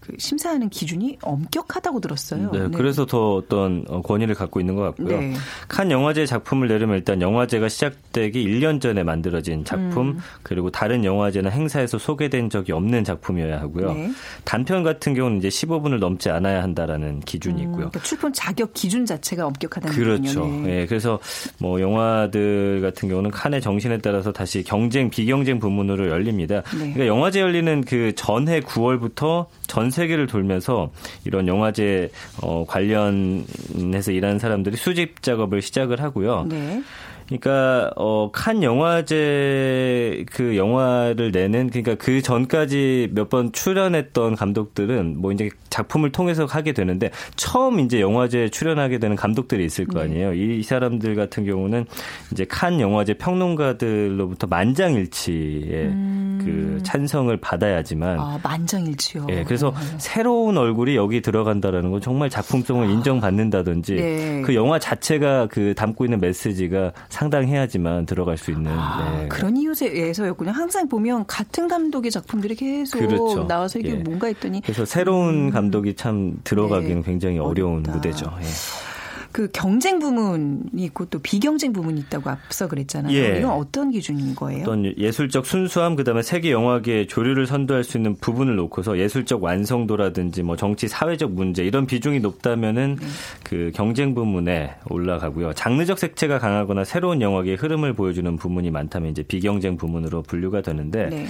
[0.00, 2.50] 그 심사하는 기준이 엄격하다고 들었어요.
[2.52, 2.68] 네, 네.
[2.76, 5.20] 그래서 더 어떤 어, 권위를 갖고 있는 것 같고요.
[5.20, 5.34] 네.
[5.68, 10.18] 칸 영화제 작품을 내려면 일단 영화제가 시작되기 1년 전에 만들어진 작품 음.
[10.42, 13.94] 그리고 다른 영화제나 행사에서 소개된 적이 없는 작품이어야 하고요.
[13.94, 14.10] 네.
[14.44, 17.76] 단편 같은 경우는 이제 15분을 넘지 않아야 한다라는 기준이 음, 있고요.
[17.76, 20.46] 그러니까 출품 자격 기준 자체가 엄격하다는 그렇죠.
[20.64, 20.66] 예.
[20.66, 20.86] 네.
[20.86, 21.18] 그래서
[21.58, 26.62] 뭐 영화들 같은 경우는 칸의 정신에 따라서 다시 경쟁 비경쟁 부문으로 열립니다.
[26.72, 26.78] 네.
[26.92, 29.46] 그러니까 영화제 열리는 그 전해 9월부터
[29.76, 30.90] 전 세계를 돌면서
[31.26, 32.10] 이런 영화제
[32.40, 36.46] 어, 관련해서 일하는 사람들이 수집 작업을 시작을 하고요.
[36.48, 36.82] 네.
[37.26, 45.32] 그러니까 어, 칸 영화제 그 영화를 내는 그러니까 그 전까지 몇 번 출연했던 감독들은 뭐
[45.32, 50.04] 이제 작품을 통해서 하게 되는데 처음 이제 영화제에 출연하게 되는 감독들이 있을 거 네.
[50.04, 50.30] 아니에요.
[50.30, 50.36] 네.
[50.36, 51.86] 이 사람들 같은 경우는
[52.30, 56.40] 이제 칸 영화제 평론가들로부터 만장일치의 음.
[56.44, 59.26] 그 찬성을 받아야지만 아, 만장일치요.
[59.30, 59.42] 예.
[59.44, 59.98] 그래서 네.
[59.98, 62.90] 새로운 얼굴이 여기 들어간다라는 건 정말 작품성을 아.
[62.90, 64.42] 인정받는다든지 네.
[64.42, 69.28] 그 영화 자체가 그 담고 있는 메시지가 상당해야지만 들어갈 수 있는 아, 네.
[69.28, 70.50] 그런 이유에서였군요.
[70.50, 73.46] 항상 보면 같은 감독의 작품들이 계속 그렇죠.
[73.46, 73.94] 나와서 이게 예.
[73.94, 75.50] 뭔가 했더니 그래서 새로운 음.
[75.50, 77.02] 감독이 참 들어가기는 네.
[77.02, 77.92] 굉장히 어려운 어렵다.
[77.94, 78.30] 무대죠.
[78.42, 78.95] 예.
[79.36, 83.14] 그 경쟁 부문이 있고 또 비경쟁 부문이 있다고 앞서 그랬잖아요.
[83.14, 83.38] 예.
[83.38, 84.62] 이건 어떤 기준인 거예요?
[84.62, 90.56] 어떤 예술적 순수함 그다음에 세계 영화계의 조류를 선도할 수 있는 부분을 놓고서 예술적 완성도라든지 뭐
[90.56, 93.06] 정치 사회적 문제 이런 비중이 높다면은 네.
[93.44, 95.52] 그 경쟁 부문에 올라가고요.
[95.52, 101.26] 장르적 색채가 강하거나 새로운 영화계의 흐름을 보여주는 부문이 많다면 이제 비경쟁 부문으로 분류가 되는데 네.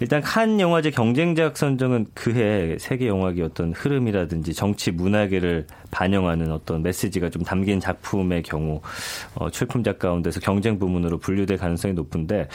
[0.00, 7.30] 일단 칸 영화제 경쟁작 선정은 그해 세계 영화계 어떤 흐름이라든지 정치 문화계를 반영하는 어떤 메시지가
[7.30, 8.80] 좀 담긴 작품의 경우
[9.34, 12.48] 어, 출품작 가운데서 경쟁 부문으로 분류될 가능성이 높은데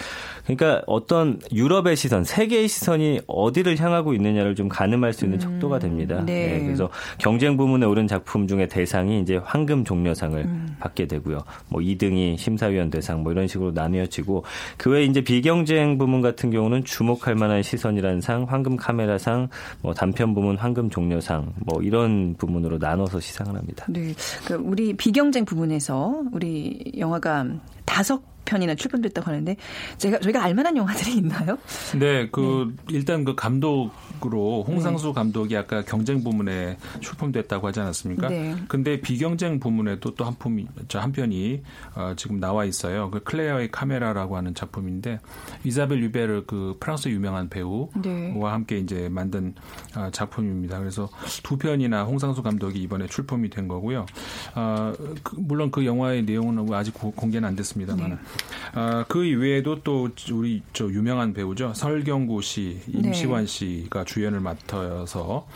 [0.43, 5.79] 그러니까 어떤 유럽의 시선, 세계의 시선이 어디를 향하고 있느냐를 좀 가늠할 수 있는 음, 척도가
[5.79, 6.23] 됩니다.
[6.25, 6.47] 네.
[6.47, 10.75] 네, 그래서 경쟁 부문에 오른 작품 중에 대상이 이제 황금 종려상을 음.
[10.79, 11.43] 받게 되고요.
[11.69, 14.43] 뭐 2등이 심사위원 대상 뭐 이런 식으로 나뉘어지고
[14.77, 19.49] 그 외에 이제 비경쟁 부문 같은 경우는 주목할 만한 시선이라는 상, 황금 카메라상,
[19.81, 23.85] 뭐 단편 부문 황금 종려상 뭐 이런 부문으로 나눠서 시상을 합니다.
[23.89, 24.13] 네.
[24.45, 27.45] 그 우리 비경쟁 부분에서 우리 영화가
[27.85, 29.55] 다섯 편이나 출품됐다고 하는데
[29.97, 31.57] 제가 저희가 알만한 영화들이 있나요?
[31.99, 32.95] 네, 그 네.
[32.95, 33.91] 일단 그 감독
[34.25, 35.13] 으로 홍상수 네.
[35.13, 38.29] 감독이 아까 경쟁 부문에 출품됐다고 하지 않았습니까?
[38.29, 38.55] 네.
[38.67, 41.61] 근데 비경쟁 부문에도 또 한 품이 저 한 편이
[41.95, 43.11] 어, 지금 나와 있어요.
[43.11, 45.19] 그 클레어의 카메라라고 하는 작품인데
[45.63, 48.33] 이사벨 유베르 그 프랑스 유명한 배우와 네.
[48.41, 49.53] 함께 이제 만든
[49.95, 50.79] 어, 작품입니다.
[50.79, 51.09] 그래서
[51.43, 54.05] 두 편이나 홍상수 감독이 이번에 출품이 된 거고요.
[54.55, 58.09] 어, 그, 물론 그 영화의 내용은 아직 공개는 안 됐습니다만.
[58.09, 58.17] 네.
[58.73, 61.73] 아, 그 이외에도 또 우리 저 유명한 배우죠.
[61.73, 63.47] 설경구 씨, 임시완 네.
[63.47, 65.47] 씨가 주연을 맡아서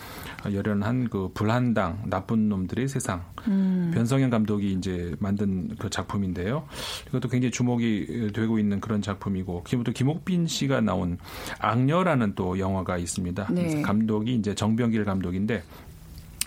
[0.52, 3.92] 열연한 그 불한당 나쁜 놈들의 세상 음.
[3.94, 6.66] 변성현 감독이 이제 만든 그 작품인데요.
[7.08, 11.18] 이것도 굉장히 주목이 되고 있는 그런 작품이고 기부터 김옥빈 씨가 나온
[11.60, 13.48] 악녀라는 또 영화가 있습니다.
[13.52, 13.82] 네.
[13.82, 15.64] 감독이 이제 정병길 감독인데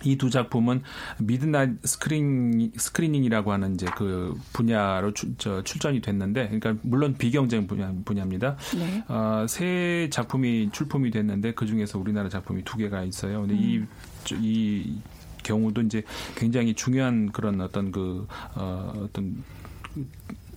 [0.04, 0.82] 이 두 작품은
[1.18, 7.92] midnight screen screening이라고 하는 이제 그 분야로 주, 저, 출전이 됐는데, 그러니까 물론 비경쟁 분야,
[8.04, 8.56] 분야입니다.
[8.76, 9.04] 네.
[9.08, 13.40] 어, 새 작품이 출품이 됐는데 그 중에서 우리나라 작품이 두 개가 있어요.
[13.40, 13.88] 근데 음.
[14.30, 14.98] 이, 이
[15.42, 16.02] 경우도 이제
[16.36, 19.42] 굉장히 중요한 그런 어떤 그 어, 어떤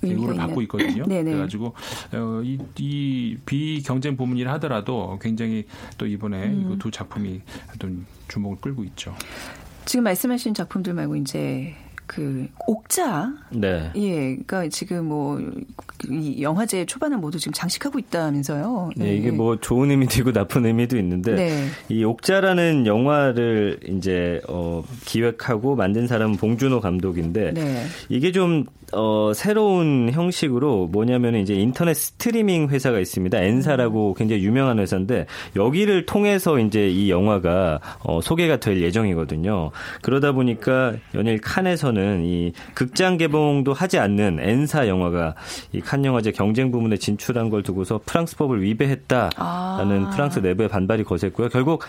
[0.10, 1.06] 대우를 받고 있거든요.
[1.08, 1.32] 네네.
[1.32, 1.74] 그래가지고
[2.14, 5.66] 어, 이, 이 비경쟁 부문이라 하더라도 굉장히
[5.98, 6.78] 또 이번에 음.
[6.80, 7.42] 두 작품이
[7.74, 9.16] 어떤 주목을 끌고 있죠.
[9.86, 11.76] 지금 말씀하신 작품들 말고 이제
[12.08, 13.92] 그 옥자 네.
[13.96, 18.92] 예, 그러니까 지금 뭐이 영화제 초반을 모두 지금 장식하고 있다면서요.
[18.96, 21.68] 네, 네, 이게 뭐 좋은 의미도 있고 나쁜 의미도 있는데 네.
[21.90, 27.86] 이 옥자라는 영화를 이제 어 기획하고 만든 사람은 봉준호 감독인데 네.
[28.10, 33.42] 이게 좀 어, 새로운 형식으로 뭐냐면 이제 인터넷 스트리밍 회사가 있습니다.
[33.42, 34.14] 엔사라고 음.
[34.16, 39.72] 굉장히 유명한 회사인데 여기를 통해서 이제 이 영화가 어, 소개가 될 예정이거든요.
[40.02, 45.36] 그러다 보니까 연일 칸에서는 이 극장 개봉도 하지 않는 엔사 영화가
[45.74, 50.10] 이 칸 영화제 경쟁 부문에 진출한 걸 두고서 프랑스법을 위배했다라는 아.
[50.14, 51.50] 프랑스 내부의 반발이 거셌고요.
[51.50, 51.84] 결국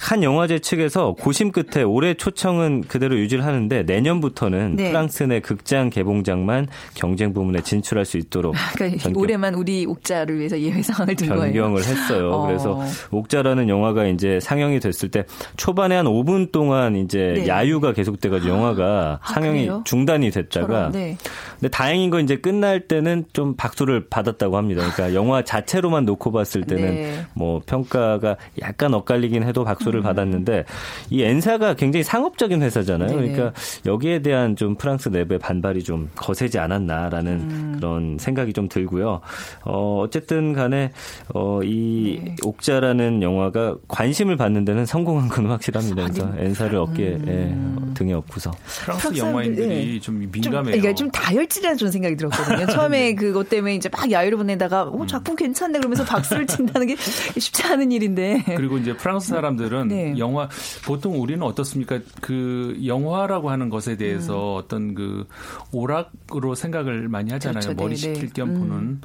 [0.00, 4.88] 한 영화제 측에서 고심 끝에 올해 초청은 그대로 유지를 하는데 내년부터는 네.
[4.88, 9.86] 프랑스 내 극장 개봉장 만 경쟁 부문에 진출할 수 있도록 아, 그러니까 변경, 올해만 우리
[9.86, 11.94] 옥자를 위해서 예외 상황을 둔 변경을 거예요.
[11.94, 12.30] 했어요.
[12.32, 12.46] 어.
[12.46, 15.24] 그래서 옥자라는 영화가 이제 상영이 됐을 때
[15.56, 17.48] 초반에 한 5분 동안 이제 네.
[17.48, 19.82] 야유가 계속돼가지고 영화가 아, 상영이 그래요?
[19.84, 21.16] 중단이 됐다가 네.
[21.60, 24.82] 근데 다행인 건 이제 끝날 때는 좀 박수를 받았다고 합니다.
[24.82, 27.26] 그러니까 영화 자체로만 놓고 봤을 때는 네.
[27.34, 30.02] 뭐 평가가 약간 엇갈리긴 해도 박수 박수를 음.
[30.02, 30.64] 받았는데
[31.10, 33.08] 이 엔사가 굉장히 상업적인 회사잖아요.
[33.08, 33.32] 네네.
[33.32, 33.52] 그러니까
[33.86, 37.72] 여기에 대한 좀 프랑스 내부의 반발이 좀 거세지 않았나라는 음.
[37.76, 39.20] 그런 생각이 좀 들고요.
[39.64, 40.92] 어, 어쨌든 간에
[41.34, 42.36] 어, 이 네.
[42.42, 46.04] 옥자라는 영화가 관심을 받는 데는 성공한 건 확실합니다.
[46.04, 47.76] 그래서 아니, 엔사를 어깨에 음.
[47.90, 48.50] 예, 등에 업고서
[48.84, 50.00] 프랑스 영화인들이 네.
[50.00, 50.62] 좀 민감해요.
[50.62, 52.66] 좀, 그러니까 좀 다혈질이라는 좀 생각이 들었거든요.
[52.72, 53.14] 처음에 네.
[53.14, 57.64] 그것 때문에 이제 막 야유를 보내다가 오, 어, 작품 괜찮네 그러면서 박수를 친다는 게 쉽지
[57.64, 58.44] 않은 일인데.
[58.56, 60.18] 그리고 이제 프랑스 사람들은 사람들은 네.
[60.18, 60.48] 영화
[60.84, 62.00] 보통 우리는 어떻습니까?
[62.20, 64.58] 그 영화라고 하는 것에 대해서 음.
[64.58, 65.26] 어떤 그
[65.72, 67.60] 오락 으로 생각을 많이 하잖아요.
[67.60, 67.74] 그렇죠.
[67.74, 68.14] 머리 네, 네.
[68.14, 69.00] 식힐 겸 보는.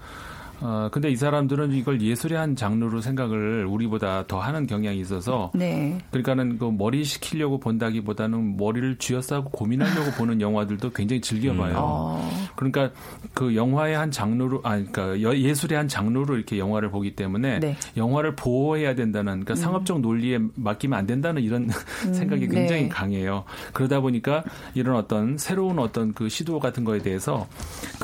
[0.61, 0.65] 음.
[0.65, 5.51] 어, 근데 이 사람들은 이걸 예술의 한 장르로 생각을 우리보다 더 하는 경향이 있어서.
[5.53, 5.97] 네.
[6.11, 11.71] 그러니까는 그 머리 식히려고 본다기보다는 머리를 쥐어싸고 고민하려고 보는 영화들도 굉장히 즐겨 봐요.
[11.71, 11.75] 음.
[11.77, 12.29] 어.
[12.55, 12.91] 그러니까
[13.33, 17.77] 그 영화의 한 장르로, 아, 그러니까 예술의 한 장르로 이렇게 영화를 보기 때문에 네.
[17.97, 19.55] 영화를 보호해야 된다는, 그러니까 음.
[19.55, 21.69] 상업적 논리에 맡기면 안 된다는 이런 음.
[22.13, 22.89] 생각이 굉장히 네.
[22.89, 23.43] 강해요.
[23.73, 24.43] 그러다 보니까
[24.73, 27.47] 이런 어떤 새로운 어떤 그 시도 같은 거에 대해서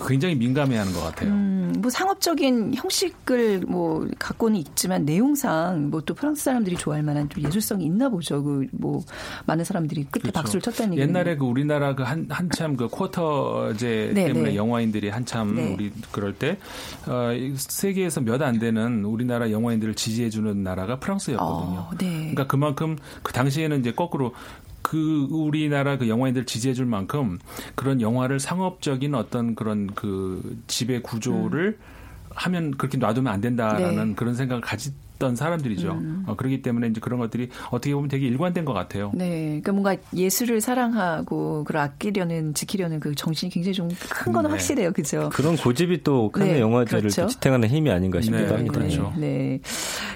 [0.07, 1.31] 굉장히 민감해 하는 것 같아요.
[1.31, 7.27] 음, 뭐 상업적인 전통적인 형식을 뭐 갖고는 있지만 내용상 뭐 또 프랑스 사람들이 좋아할 만한
[7.29, 8.43] 좀 예술성이 있나 보죠.
[8.43, 9.01] 그 뭐
[9.47, 10.33] 많은 사람들이 끝에 그렇죠.
[10.33, 11.01] 박수를 쳤다는 얘기.
[11.01, 14.55] 옛날에 그 우리나라 그 한 한참 그 쿼터제 네, 때문에 네.
[14.55, 15.73] 영화인들이 한참 네.
[15.73, 16.57] 우리 그럴 때
[17.07, 21.79] 어, 세계에서 몇 안 되는 우리나라 영화인들을 지지해 주는 나라가 프랑스였거든요.
[21.79, 22.17] 어, 네.
[22.17, 24.33] 그러니까 그만큼 그 당시에는 이제 거꾸로
[24.83, 27.39] 그 우리나라 그 영화인들 지지해 줄 만큼
[27.73, 31.94] 그런 영화를 상업적인 어떤 그런 그 지배 구조를 음.
[32.35, 34.15] 하면 그렇게 놔두면 안 된다라는 네.
[34.15, 35.91] 그런 생각을 가지 했던 사람들이죠.
[35.91, 36.23] 음.
[36.27, 39.11] 어, 그렇기 때문에 이제 그런 것들이 어떻게 보면 되게 일관된 것 같아요.
[39.13, 44.49] 네, 그러니까 뭔가 예술을 사랑하고 그걸 아끼려는 지키려는 그 정신이 굉장히 좀 큰건 네.
[44.49, 45.29] 확실해요, 그죠?
[45.33, 47.27] 그런 고집이 또 칸네 네, 영화제를 그렇죠.
[47.27, 48.79] 지탱하는 힘이 아닌가 싶기도 네, 합니다.
[48.79, 49.13] 그렇죠.
[49.17, 49.59] 네,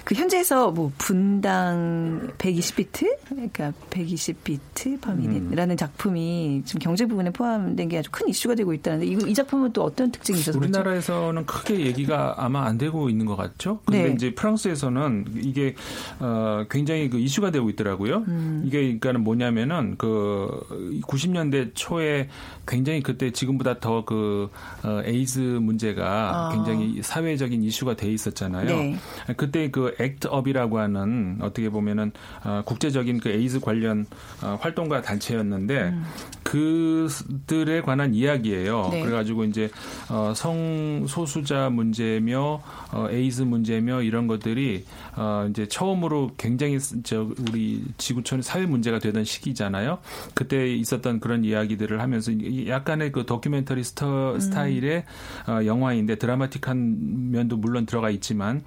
[0.03, 5.77] 그 현재에서 뭐 분당 120비트, 그러니까 120비트 퍼미닛라는 음.
[5.77, 9.83] 작품이 지금 경제 부분에 포함된 게 아주 큰 이슈가 되고 있다는데 이, 이 작품은 또
[9.83, 10.79] 어떤 특징이 있어서 그렇죠?
[10.79, 11.63] 우리나라에서는 그렇죠?
[11.63, 13.79] 크게 얘기가 아마 안 되고 있는 것 같죠.
[13.85, 14.13] 근데 네.
[14.13, 15.75] 이제 프랑스에서 대해서는 이게
[16.19, 18.25] 어 굉장히 그 이슈가 되고 있더라고요.
[18.27, 18.63] 음.
[18.65, 22.27] 이게 그러니까는 뭐냐면은 그 90년대 초에
[22.67, 24.49] 굉장히 그때 지금보다 더 그
[24.83, 26.51] 어, 에이즈 문제가 아.
[26.51, 28.65] 굉장히 사회적인 이슈가 돼 있었잖아요.
[28.65, 28.97] 네.
[29.37, 32.11] 그때 그 ACT UP이라고 하는 어떻게 보면은
[32.43, 34.07] 어, 국제적인 그 에이즈 관련
[34.41, 36.03] 어, 활동가 단체였는데 음.
[36.49, 38.89] 그들에 관한 이야기예요.
[38.91, 39.01] 네.
[39.01, 39.69] 그래가지고 이제
[40.09, 44.85] 어, 성소수자 문제며 어, 에이즈 문제며 이런 것들이
[45.15, 49.99] 어 이제 처음으로 굉장히 저 우리 지구촌 사회 문제가 되던 시기잖아요.
[50.33, 52.31] 그때 있었던 그런 이야기들을 하면서
[52.67, 54.39] 약간의 그 다큐멘터리 스터, 음.
[54.39, 55.03] 스타일의
[55.47, 58.63] 어, 영화인데 드라마틱한 면도 물론 들어가 있지만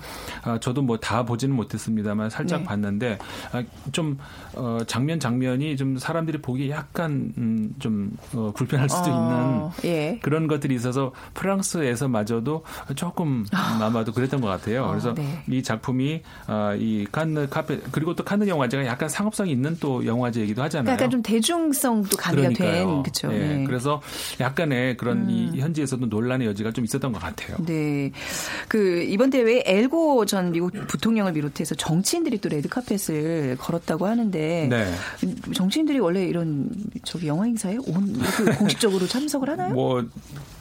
[0.47, 2.67] 어, 저도 뭐 다 보지는 못했습니다만 살짝 네.
[2.67, 3.19] 봤는데
[3.53, 4.19] 아, 좀
[4.55, 10.19] 어, 장면 장면이 좀 사람들이 보기 약간 음, 좀 어, 불편할 수도 어, 있는 예.
[10.23, 12.65] 그런 것들이 있어서 프랑스에서마저도
[12.97, 13.79] 조금 아.
[13.83, 14.89] 아마도 그랬던 것 같아요.
[14.89, 15.43] 그래서 어, 네.
[15.49, 20.63] 이 작품이 어, 이 칸느 카페 그리고 또 칸느 영화제가 약간 상업성이 있는 또 영화제이기도
[20.63, 20.93] 하잖아요.
[20.93, 23.29] 약간 좀 대중성도 가미가 된 그렇죠.
[23.29, 23.39] 네.
[23.39, 23.65] 네.
[23.65, 24.01] 그래서
[24.41, 25.31] 약간의 그런 음.
[25.31, 27.57] 이 현지에서도 논란의 여지가 좀 있었던 것 같아요.
[27.65, 28.11] 네.
[28.69, 34.93] 그 이번 대회에 엘고 전 미국 부통령을 비롯해서 정치인들이 또 레드 카펫을 걸었다고 하는데 네.
[35.55, 36.69] 정치인들이 원래 이런
[37.05, 38.13] 저기 영화 행사 에 온
[38.59, 39.75] 공식적으로 참석을 하나요?
[39.75, 40.05] 뭐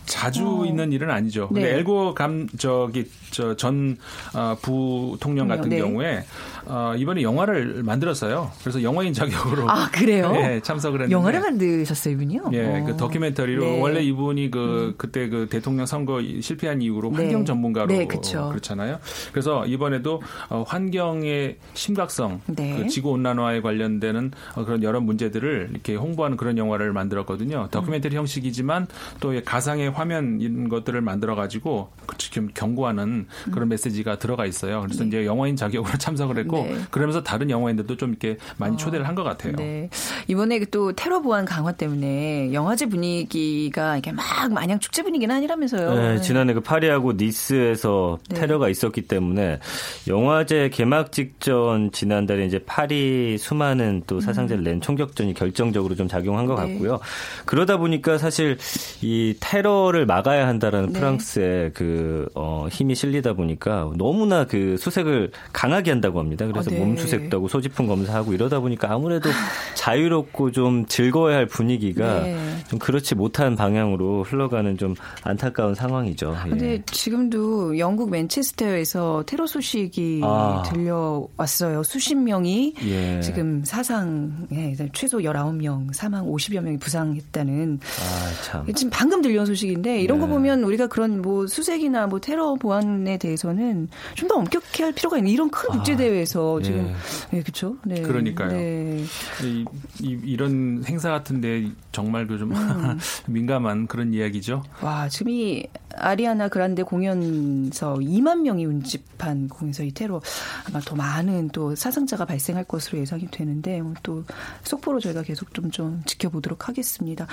[0.06, 0.66] 자주 어.
[0.66, 1.48] 있는 일은 아니죠.
[1.48, 1.78] 근데 네.
[1.78, 3.98] 엘고 감 저기 저전
[4.34, 5.78] 어, 부통령 같은 네.
[5.80, 6.26] 경우에
[6.65, 8.52] 어, 이번에 영화를 만들었어요.
[8.62, 10.32] 그래서 영화인 자격으로 아 그래요?
[10.32, 12.50] 네, 참석을 했는데 영화를 만드셨어요, 이분이요?
[12.54, 12.97] 예, 그 어.
[12.97, 13.82] 다큐멘터리로 네.
[13.82, 14.93] 원래 이분이 그 음.
[14.97, 17.17] 그때 그 대통령 선거 실패한 이후로 네.
[17.17, 19.00] 환경 전문가로 네, 그렇잖아요.
[19.32, 22.78] 그래서 이번에도 어, 환경의 심각성, 네.
[22.78, 27.69] 그 지구 온난화에 관련되는 어, 그런 여러 문제들을 이렇게 홍보하는 그런 영화를 만들었거든요.
[27.71, 28.19] 다큐멘터리 음.
[28.19, 28.88] 형식이지만
[29.19, 33.69] 또 가상의 화면 이런 것들을 만들어 가지고 지금 경고하는 그런 음.
[33.69, 34.82] 메시지가 들어가 있어요.
[34.82, 35.08] 그래서 네.
[35.08, 36.76] 이제 영화인 자격으로 참석을 했고 네.
[36.92, 38.78] 그러면서 다른 영화인들도 좀 이렇게 많이 어.
[38.78, 39.56] 초대를 한 것 같아요.
[39.58, 39.90] 네.
[40.28, 45.94] 이번에 그또 테러 보안 강화 때문에 영화제 분위기가 이렇게 막 마냥 축제 분위기는 아니라면서요.
[45.94, 46.22] 네, 네.
[46.22, 48.40] 지난해 그 파리하고 니스에서 네.
[48.40, 49.60] 테러가 있었기 때문에
[50.08, 56.56] 영화제 개막 직전 지난달에 이제 파리 수많은 또 사상자를 낸 총격전이 결정적으로 좀 작용한 것
[56.64, 56.72] 네.
[56.74, 57.00] 같고요.
[57.46, 58.58] 그러다 보니까 사실
[59.02, 61.00] 이 테러를 막아야 한다라는 네.
[61.00, 66.41] 프랑스의 그 어, 힘이 실리다 보니까 너무나 그 수색을 강하게 한다고 합니다.
[66.48, 66.62] 겁니다.
[66.62, 66.86] 그래서 아, 네.
[66.86, 69.30] 몸수색도 하고 소지품 검사하고 이러다 보니까 아무래도
[69.76, 72.38] 자유롭고 좀 즐거워야 할 분위기가 네.
[72.68, 76.36] 좀 그렇지 못한 방향으로 흘러가는 좀 안타까운 상황이죠.
[76.46, 76.50] 예.
[76.50, 80.64] 근데 지금도 영국 맨체스터에서 테러 소식이 아.
[80.72, 81.84] 들려왔어요.
[81.84, 83.22] 수십 명이 예.
[83.22, 88.74] 지금 사상 예, 최소 19명 사망 50여 명이 부상했다는 아, 참.
[88.74, 90.26] 지금 방금 들려온 소식인데 이런 네.
[90.26, 95.18] 거 보면 우리가 그런 뭐 수색이나 뭐 테러 보안에 대해서는 좀 더 엄격히 할 필요가
[95.18, 96.63] 있는 이런 큰 국제 대회 대 회에서 네.
[96.63, 96.94] 지금
[97.32, 97.76] 네, 그렇죠.
[97.84, 98.02] 네.
[98.02, 98.50] 그러니까요.
[98.50, 99.04] 네.
[99.44, 99.65] 이,
[100.00, 103.00] 이, 런 행사 같은데 정말 그좀 음.
[103.28, 104.63] 민감한 그런 이야기죠.
[104.82, 105.65] 와, 지금 이
[105.96, 110.22] 아리아나 그란데 공연서 2만 명이 운집한 공연서 이 테러
[110.68, 114.26] 아마 더 많은 또 사상자가 발생할 것으로 예상이 되는데 뭐또
[114.64, 117.26] 속보로 저희가 계속 좀, 좀 지켜보도록 하겠습니다.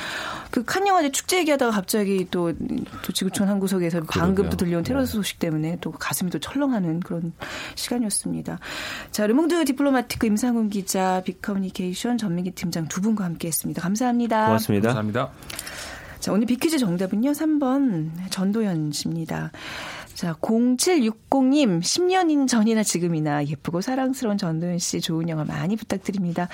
[0.50, 2.52] 그 칸 영화제 축제 얘기하다가 갑자기 또,
[3.02, 5.06] 또 지구촌 한 구석에서 방금 또 들려온 테러 네.
[5.06, 7.32] 소식 때문에 또 가슴이 또 철렁하는 그런
[7.74, 8.58] 시간이었습니다.
[9.10, 13.80] 자, 르몽드 디플로마티크 임상훈 기자, 빅커뮤니케이션 전민기 팀장 두 분과 함께했습니다.
[13.80, 14.44] 감사합니다.
[14.44, 14.88] 고맙습니다.
[14.88, 15.30] 감사합니다.
[16.20, 17.30] 자, 오늘 빅퀴즈 정답은요.
[17.32, 19.52] 3번 전도연 씨입니다.
[20.14, 26.48] 자, 0760님, 10년 전이나 지금이나 예쁘고 사랑스러운 전도연 씨 좋은 영화 많이 부탁드립니다.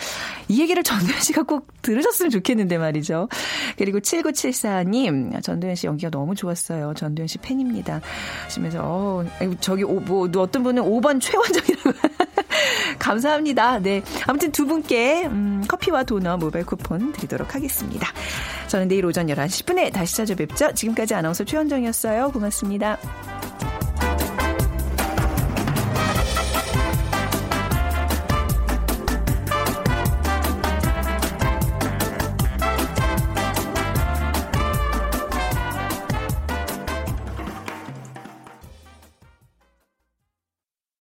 [0.49, 3.31] 이 얘기를 전도연 씨가 꼭 들으셨으면 좋겠는데 말이죠.
[3.79, 6.93] 그리고 7974님, 전도연 씨 연기가 너무 좋았어요.
[6.93, 8.03] 전도연 씨 팬입니다.
[8.45, 9.25] 하시면서, 어,
[9.61, 11.93] 저기, 오, 뭐, 어떤 분은 5번 최원정이라고.
[12.99, 13.79] 감사합니다.
[13.81, 14.03] 네.
[14.27, 18.09] 아무튼 두 분께, 음, 커피와 도넛 모바일 쿠폰 드리도록 하겠습니다.
[18.69, 20.73] 저는 내일 오전 11시 10분에 다시 찾아뵙죠.
[20.75, 22.31] 지금까지 아나운서 최원정이었어요.
[22.31, 22.99] 고맙습니다.